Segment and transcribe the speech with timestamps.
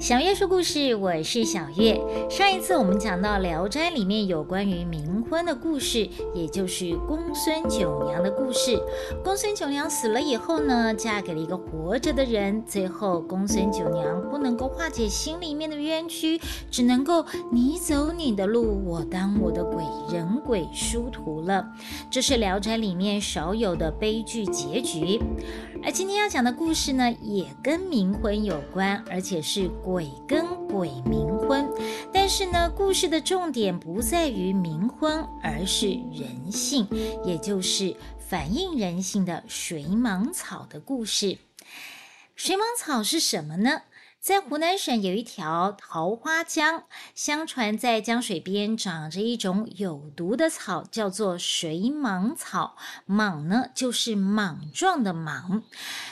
[0.00, 2.00] 小月说故事，我是小月。
[2.30, 8.80] 上一次我们讲到《聊斋》里面有关于冥婚的故事，也就是公孙九娘的故事。
[9.22, 12.64] 公孙九娘死了以后呢，嫁给了一个活着的人。
[12.66, 16.40] 最后，公孙九娘不能够化解心里面的冤屈，
[16.70, 21.68] 只能够你走你的路，我当我的鬼，人鬼殊途了。
[22.10, 25.20] 这是《聊斋》里面少有的悲剧结局。
[25.82, 31.66] 而今天要讲的故事呢，也跟冥婚有关，而且是鬼跟鬼冥婚。
[32.12, 36.86] 但是呢，故事的重点不在于冥婚，而是人性，
[37.24, 41.38] 也就是反映人性的水蟒草的故事。
[42.36, 43.82] 水蟒草是什么呢？
[44.20, 46.84] 在湖南省有一条桃花江，
[47.14, 52.76] 相传在江水边长着一种有毒的草，叫做水蟒草。
[53.08, 55.62] 蟒呢，就是蟒状的蟒。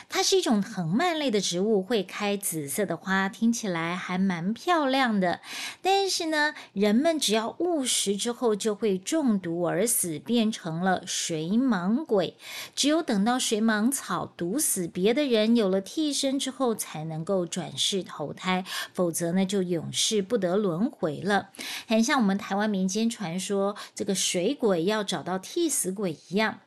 [0.08, 5.40] 它是一种藤蔓类的植物，会开紫色的花，听起来还蛮漂亮的。
[5.82, 12.38] 但是呢，人们只要误食之后，就会中毒而死，变成了水蟒鬼。
[12.74, 21.50] 只有等到水蟒草毒死别的人，有了替身之后，才能够转世投胎，否则呢，就永世不得轮回了。
[21.86, 26.60] 很像我们台湾民间传说，这个水鬼要找到替死鬼一样。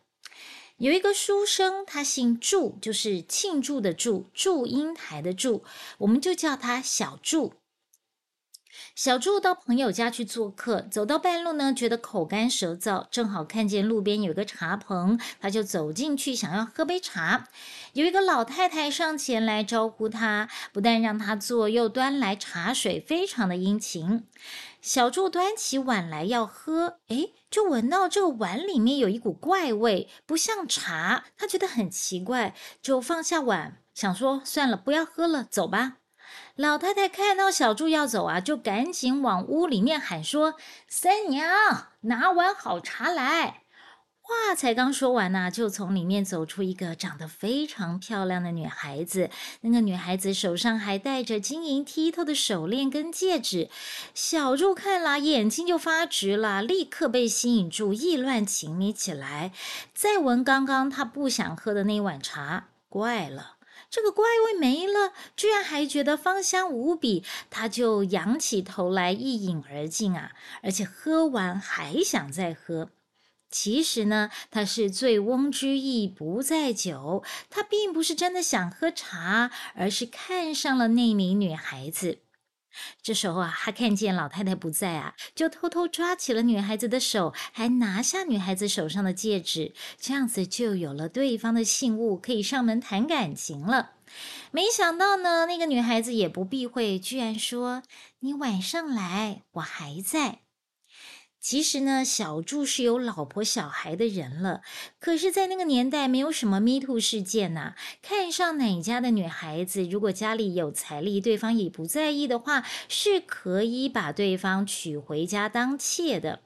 [0.78, 5.64] 有一个书生，他姓祝，就是庆祝的祝，祝英台的祝，
[6.00, 7.54] 我们就叫他小祝。
[8.94, 17.48] 小祝到朋友家去做客，走到半路呢，觉得口干舌燥，正好看见路边有个茶棚，他就走进去，想要喝杯茶。
[17.94, 24.28] 有一个老太太上前来招呼他，不但让他坐，又端来茶水，非常的殷勤。
[24.81, 36.01] 小祝端起碗来要喝，诶，就闻到这个碗里面有一股怪味，不像茶，他觉得很奇怪，就放下碗，想说算了，不要喝了，走吧。
[36.62, 40.54] 老太太看到小祝要走啊，就赶紧往屋里面喊说
[40.88, 43.61] ：“三娘，拿碗好茶来。”
[44.22, 49.32] 话才刚说完呢，就从里面走出一个长得非常漂亮的女孩子。
[49.61, 53.72] 那个女孩子手上还戴着晶莹剔透的手链跟戒指。
[54.14, 59.52] 小祝看了，眼睛就发直了，立刻被吸引住，意乱情迷起来。
[59.95, 63.55] 再闻刚刚他不想喝的那碗茶，怪了，
[63.92, 67.26] 这个怪味没了，居然还觉得芳香无比。
[67.50, 70.32] 他就仰起头来一饮而尽啊，
[70.64, 72.90] 而且喝完还想再喝。
[73.50, 82.20] 其实呢，他是醉翁之意不在酒，他并不是真的想喝茶，而是看上了那名女孩子。
[83.02, 93.92] 这时候啊，他看见老太太不在啊，就偷偷抓起了女孩子的手，还拿下女孩子手上的戒指，这样子就有了对方的信物，可以上门谈感情了。
[94.52, 97.83] 没想到呢，那个女孩子也不避讳，居然说
[98.20, 100.39] ：“你晚上来，我还在。”
[101.42, 104.62] 其实呢，小祝是有老婆小孩的人了。
[105.00, 107.74] 可是，在那个年代，没有什么 Me Too 事件呐。
[108.04, 116.42] 看上哪家的女孩子，如果家里有财力，对方也不在意的话，是可以把对方娶回家当妾的。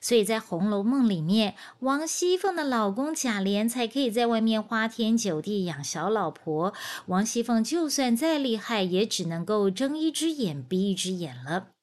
[0.00, 6.72] 所以在《红楼梦》里面，王熙凤的老公贾琏才可以在外面花天酒地养小老婆。
[7.06, 11.75] 王熙凤就算再厉害，也只能够睁一只眼闭一只眼了。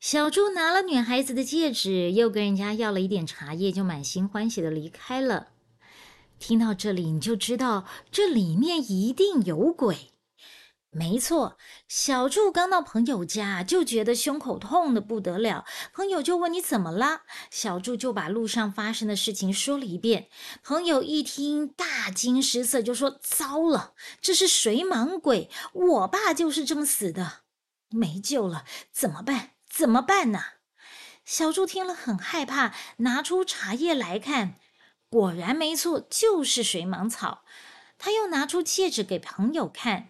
[0.00, 5.48] 小猪拿了女孩子的戒指，又跟人家要了一点茶叶，就满心欢喜的离开了。
[6.38, 10.12] 听到这里，你就知道这里面一定有鬼。
[10.90, 15.64] 没错，小柱刚到朋友家，就觉得胸口痛的不得了。
[15.92, 20.28] 朋友就问你怎么了，小柱就把路上发生的事情说了一遍。
[20.62, 27.40] 朋友一听，大惊失色，就说：“糟了，这是水蟒鬼，我爸就是这么死的，
[27.90, 30.40] 没救了，怎么办？”怎么办呢？
[31.24, 34.56] 小猪听了很害怕，拿出茶叶来看，
[35.08, 37.44] 果然没错，就是水蟒草。
[37.96, 40.08] 他又拿出戒指给朋友看，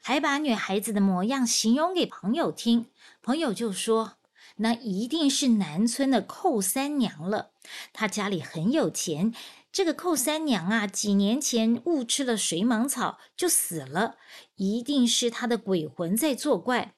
[0.00, 2.86] 还把女孩子的模样形容给朋友听。
[3.20, 4.18] 朋友就说
[4.58, 7.50] ：“那一定是南村的寇三娘了，
[7.92, 9.34] 她家里很有钱。
[9.72, 14.18] 这个寇三娘啊，几年前误吃了水蟒草就死了，
[14.54, 16.94] 一定是她的鬼魂在作怪。”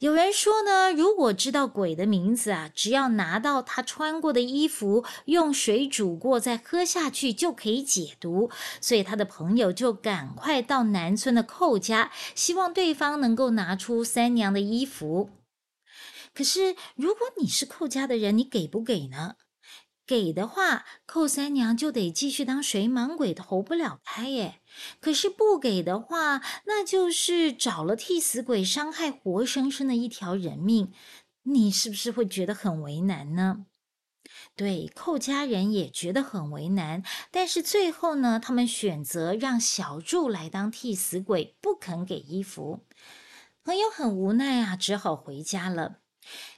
[0.00, 8.50] 有人说呢，如果知道鬼的名字啊，只要拿到他穿过的衣服，用水煮过再喝下去，就可以解毒。
[8.80, 15.28] 所以他的朋友就赶快到南村的寇家，希望对方能够拿出三娘的衣服。
[16.32, 19.34] 可是如果你是寇家的人，你给不给呢？
[20.10, 24.60] 给的话，寇三娘就得继续当水莽鬼，投不了胎耶。
[24.98, 30.90] 可是不给的话，那就是找了替死鬼，伤害活生生的一条人命。
[31.44, 33.66] 你是不是会觉得很为难呢？
[34.56, 37.04] 对，寇家人也觉得很为难。
[37.30, 42.80] 但是最后呢，他们选择让小柱来当替死鬼，不肯给衣服。
[43.62, 45.98] 朋友很无奈啊，只好回家了。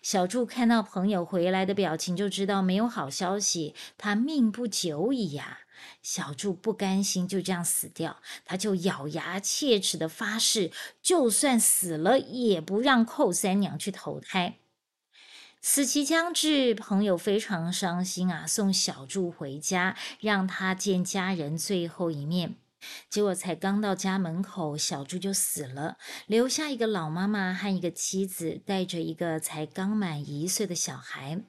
[0.02, 5.60] 小柱看到朋友回来的表情，就知道没有好消息，他命不久矣呀。
[6.00, 10.70] 小柱不甘心就这样死掉，他就咬牙切齿的发誓，
[11.02, 14.58] 就算死了也不让寇三娘去投胎。
[15.60, 22.56] 死期将至，朋友非常伤心啊，送小柱回家，让他见家人最后一面。
[23.08, 25.96] 结果才刚到家门口，小柱就死了，
[26.26, 31.42] 留下一个老妈妈和一个妻子，带着一个才刚满一岁的小孩。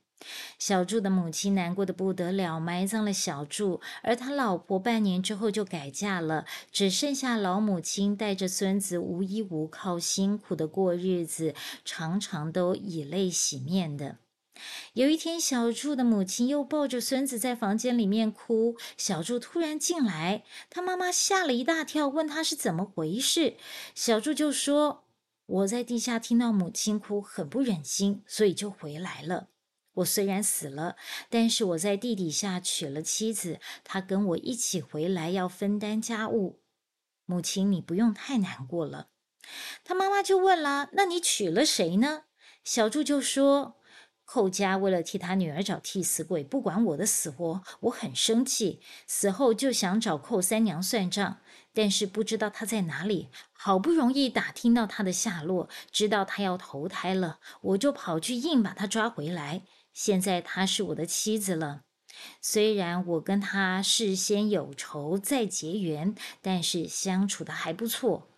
[0.58, 11.54] 小柱的母亲难过的不得了，埋葬了小柱，而他老婆半年之后就改嫁了，只剩下老母亲带着孙子无依无靠，辛苦的过日子，
[11.84, 14.20] 常常都以泪洗面的。
[14.94, 18.78] 有一天，小柱的母亲又抱着孙子在房间里面哭。
[18.96, 23.58] 小柱突然进来，他妈妈吓了一大跳，问他是怎么回事。
[23.96, 25.06] 小柱就说
[25.48, 29.50] ：“我在地下听到母亲哭，很不忍心，所以就回来了。
[29.96, 30.96] 我虽然死了，
[31.30, 36.62] 但是我在地底下娶了妻子，她跟我一起回来，要分担家务。
[37.26, 39.08] 母亲，你不用太难过了。”
[39.84, 42.26] 他妈妈就问了：“那你娶了谁呢？”
[42.64, 43.78] 小柱就说。
[44.34, 48.82] 寇家为了替他女儿找替死鬼，不管我的死活，我很生气。
[49.06, 51.38] 死后就想找寇三娘算账，
[51.72, 53.30] 但是不知道她在哪里。
[53.52, 59.62] 好不容易打听到她的下落，知道她要投胎了，我就跑去硬把她抓回来。
[59.94, 61.82] 现在她是我的妻子了。
[62.42, 68.30] 虽然我跟她事先有仇再结缘，但是相处的还不错。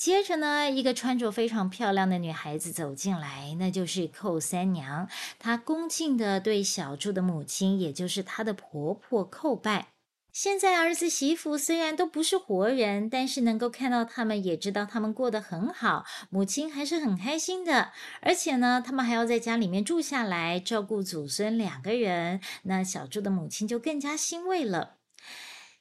[0.00, 5.06] 接着呢，一个穿着非常漂亮的女孩子走进来，那就是寇三娘。
[5.38, 9.88] 她恭敬地对小柱的母亲，也就是她的婆婆叩拜。
[10.32, 17.92] 现在儿子媳妇虽然都不是活人，但是能够看到他们，也知道他们过得很好，母亲还是很开心的。
[18.22, 24.99] 而且呢，他们还要在家里面住下来，照顾祖孙两个人，那小柱的母亲就更加欣慰了。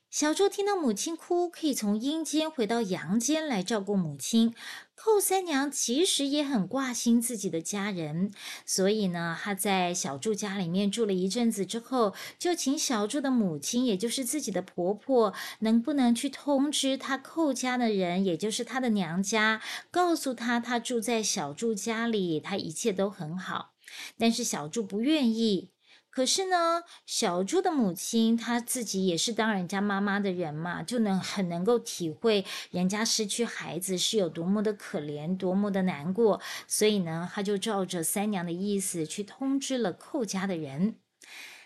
[0.10, 4.56] 小柱听到母亲哭，可以从阴间回到阳间来照顾母亲。
[4.96, 8.32] 寇三娘其实也很挂心自己的家人，
[8.66, 19.62] 所以呢，她在小柱家里面住了一阵子之后，就请小柱的母亲，也就是自己的婆婆，能不能去通知她寇家的人，也就是她的娘家，
[19.92, 23.74] 告诉她她住在小柱家里，她一切都很好。
[24.18, 25.70] 但是小柱不愿意。
[26.20, 36.42] 可是呢，小猪的母亲她自己也是当人家妈妈的人嘛，就能很能够体会人家失去孩子是有多么的可怜，多么的难过。
[36.68, 40.98] 所以呢，他就照着三娘的意思去通知了寇家的人。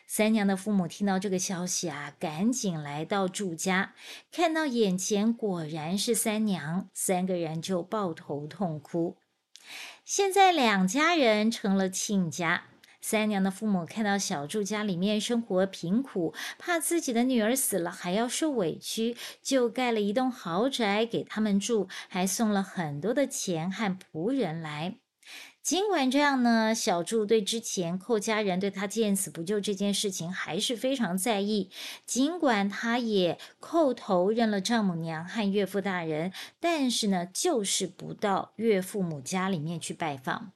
[0.05, 3.95] 三娘的父母听到这个消息啊，赶紧来到祝家，
[4.31, 9.17] 看到眼前果然是三娘，三个人就抱头痛哭。
[10.06, 12.65] 现在两家人成了亲家。
[13.03, 24.95] 三娘的父母看到小柱家里面生活贫苦，怕自己的女儿死了还要受委屈，就盖了一栋豪宅给他们住，还送了很多的钱和仆人来。
[25.61, 31.69] 尽管这样呢，小柱对之前寇家人对他见死不救这件事情还是非常在意。
[32.06, 40.54] 尽管他也叩头认了丈母娘和岳父大人，但是呢，就是不到岳父母家里面去拜访。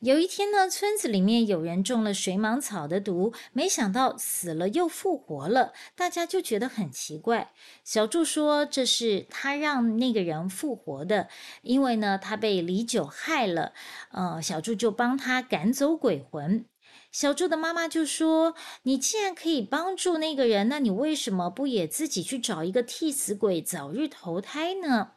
[0.00, 7.50] 有一天呢，村子里面有人中了水蟒草的毒，没想到死了又复活了，大家就觉得很奇怪。
[7.82, 11.28] 小柱说这是他让那个人复活的，
[11.62, 13.72] 因为呢他被李九害了，
[14.12, 16.66] 呃，小柱就帮他赶走鬼魂。
[17.10, 25.12] 小柱的妈妈就说：“你既然可以帮助那个人，那你为什么不也自己去找一个替死鬼，早日投胎呢？”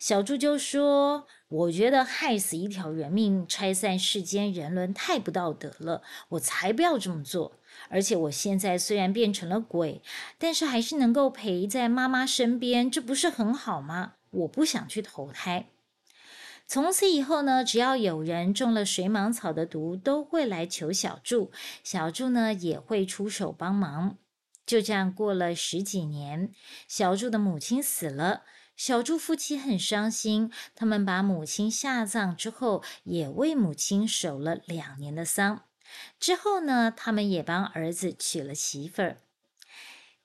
[0.00, 1.26] 小柱就说。
[1.52, 6.02] 我觉得害死一条人命，拆散世间人伦，太不道德了。
[6.30, 7.52] 我才不要这么做。
[7.90, 10.00] 而且我现在虽然变成了鬼，
[10.38, 14.14] 但是还是能够陪在妈妈身边，这不是很好吗？
[14.30, 15.66] 我不想去投胎。
[16.66, 21.52] 从此以后呢，只要有人中了水蟒草的毒，都会来求小柱，
[21.84, 24.16] 小柱呢也会出手帮忙。
[24.64, 26.50] 就这样过了十几年，
[26.88, 28.44] 小柱的母亲死了。
[28.76, 35.64] 小猪夫妻很伤心，他们把母亲下葬之后，也为母亲守了两年的丧。
[36.18, 39.18] 之后呢，他们也帮儿子娶了媳妇儿。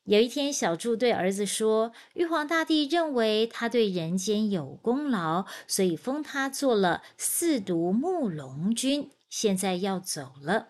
[0.06, 9.12] 有一天，小柱对儿子说：“玉皇大帝认为他对人间有功劳，所以封他做了四毒木龙君。
[9.30, 10.70] 现在要走了。”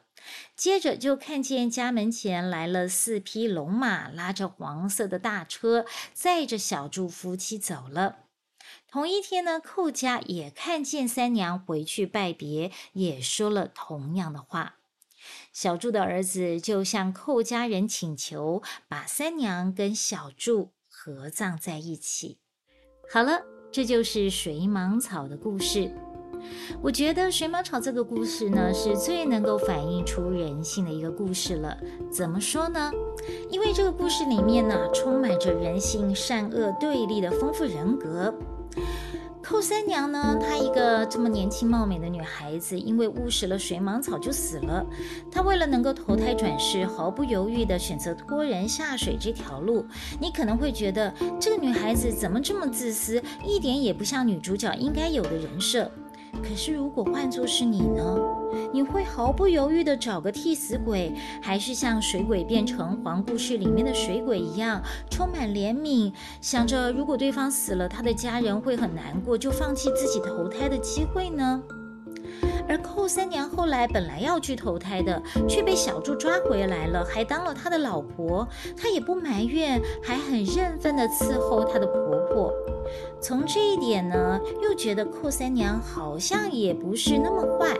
[0.55, 8.17] 接着就看见家门前来了四匹龙马，拉着黄色的大车，载着小柱夫妻走了。
[8.89, 14.75] 同一天呢，寇家也看见三娘回去拜别，也说了同样的话。
[15.51, 22.39] 小柱的儿子就向寇家人请求，把三娘跟小柱合葬在一起。
[23.12, 26.07] 好了，这就是水蟒草的故事。
[26.82, 31.77] 我觉得水蟒草这个故事呢，是最能够反映出人性的一个故事了。
[32.12, 32.92] 怎么说呢？
[33.50, 38.34] 因为这个故事里面呢，充满着人性善恶对立的丰富人格。
[39.42, 40.38] 寇三娘呢？
[40.42, 44.86] 她一个这么年轻貌美的女孩子，因为误食了水蟒草就死了。
[45.32, 49.86] 她为了能够投胎转世，毫不犹豫地选择拖人下水这条路。
[50.20, 55.89] 你可能会觉得这个女孩子怎么这么自私，一点也不像女主角应该有的人设。
[56.34, 58.17] 可是，如果换作是你呢？
[58.74, 71.62] 你会毫不犹豫地找个替死鬼，还是像水鬼变成黄故事里面的水鬼一样，充满怜悯，想着如果对方死了，他的家人会很难过，就放弃自己投胎的机会呢？
[72.69, 78.46] 而寇三娘后来本来要去投胎的，却被小柱抓回来了，还当了他的老婆。
[78.75, 82.26] 她也不埋怨，还很认份地伺候她的婆婆。
[83.22, 87.77] 从这一点呢，又觉得寇三娘好像也不是那么坏。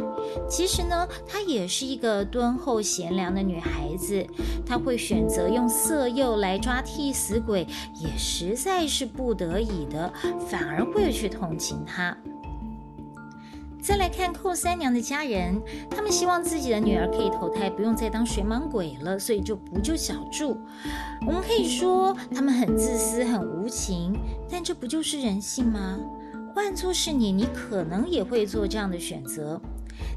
[0.50, 4.26] 其实呢，她也是一个敦厚贤良的女孩子。
[4.66, 10.12] 她会选择用色诱来抓替死鬼，也实在是不得已的，
[10.50, 12.16] 反而会去同情她。
[13.88, 20.60] 再来看寇三娘的家人，他们希望自己的女儿可以投胎，不用再当水蟒鬼了，所以就不救小柱。
[21.26, 24.20] 我们可以说他们很自私、很无情，
[24.52, 25.98] 但这不就是人性吗？
[26.54, 29.62] 换做是你，你可能也会做这样的选择。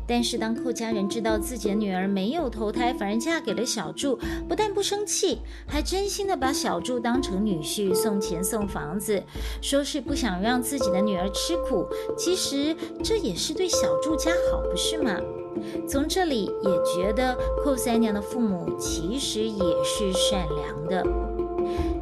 [0.07, 4.19] 但是当寇家人知道自己的女儿没有投胎，反而嫁给了小柱，
[4.49, 9.23] 不但不生气，还真心的把小柱当成女婿，送钱送房子，
[9.63, 11.87] 说是不想让自己的女儿吃苦。
[12.17, 15.17] 其实这也是对小柱家好，不是吗？
[15.89, 21.40] 从这里也觉得寇三娘的父母其实也是善良的。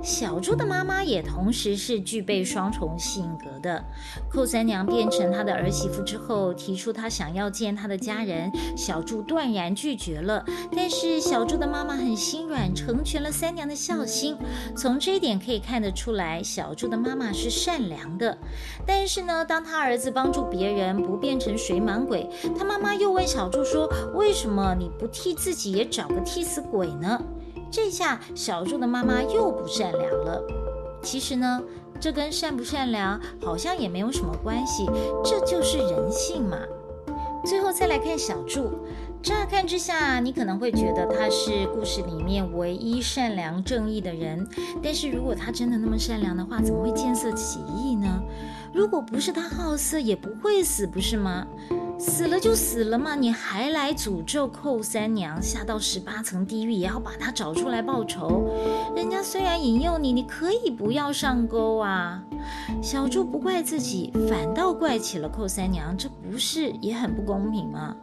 [0.09, 3.85] 小猪的妈妈也同时是具备双重性格的。
[4.31, 10.43] 寇三娘变成她的儿媳妇之后，提出她想要见她的家人，小猪断然拒绝了。
[10.75, 14.35] 但是小猪的妈妈很心软，成全了三娘的孝心。
[14.75, 18.38] 从这一点可以看得出来，小猪的妈妈是善良的。
[18.87, 22.27] 但是呢，当他儿子帮助别人不变成水蟒鬼，
[22.59, 23.87] 他妈妈又问小猪说
[24.17, 27.23] ：“为什么你不替自己也找个替死鬼呢？”
[27.70, 30.42] 这下小柱的妈妈又不善良了。
[31.02, 31.62] 其实呢，
[32.00, 34.87] 这跟善不善良好像也没有什么关系，
[35.25, 36.58] 这就是人性嘛。
[37.44, 38.70] 最后再来看小柱，
[39.22, 44.46] 乍看之下，你可能会觉得他是故事里面唯一善良正义的人。
[44.82, 48.20] 但是如果他真的那么善良的话，怎么会见色起意呢？
[48.78, 51.44] 如果不是他好色，也不会死，不是吗？
[51.99, 58.49] 死了就死了嘛，你还来诅咒寇三娘，下到十八层地狱也要把她找出来报仇。
[58.94, 62.23] 人家虽然引诱你，你可以不要上钩啊。
[62.80, 67.97] 小猪不怪自己，反倒怪起了寇三娘，这不是也很不公平吗？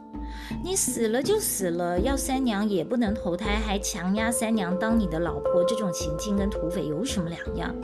[0.63, 7.75] 你死了就死了，要三娘也不能投胎，还强压三娘当你的老婆，这种情境跟土匪有什么两样？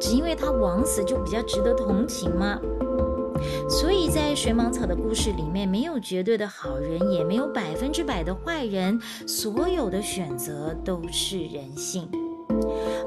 [0.00, 2.58] 只因为他枉死就比较值得同情吗？
[3.68, 12.08] 所以在水蟒草的故事里面，没有绝对的好人，也没有百分之百的坏人，所有的选择都是人性。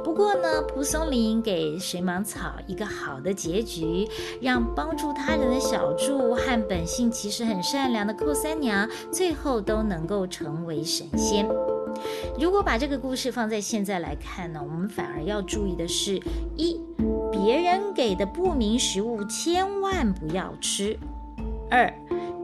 [0.04, 4.08] 不过呢，蒲松龄给水蟒草一个好的结局，
[4.42, 11.48] 让帮助他人的小柱和本性其实很善良的寇三娘，最后都能够成为神仙。
[12.40, 16.22] 如果把这个故事放在现在来看呢，我们反而要注意的是：
[16.56, 16.80] 一。
[17.32, 20.98] 别人给的不明食物千万不要吃。
[21.70, 21.94] 二，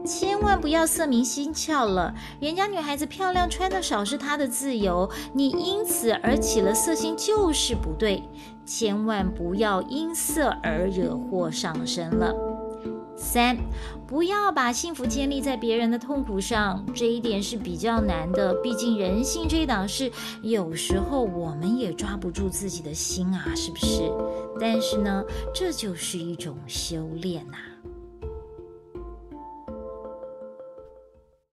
[0.04, 2.14] 千万不要色迷心窍了。
[2.40, 8.22] 人家女孩子漂亮，穿的少是她的自由，你因此而起了色心就是不对。
[8.66, 12.34] 千万不要因色而惹祸上身了。
[13.16, 13.56] 三，
[14.06, 18.52] 不要把幸福建立在别人的痛苦上，这一点是比较难的。
[18.54, 20.10] 毕竟人性这一档事，
[20.42, 24.10] 有时候我们也抓不住自己的心啊，是不是？
[24.60, 25.22] 但是呢，
[25.54, 27.56] 这就是一种修炼呐。